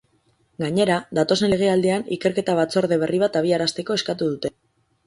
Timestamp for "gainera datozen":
0.63-1.53